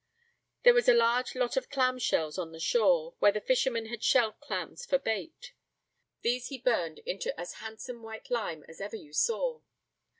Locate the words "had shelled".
3.85-4.39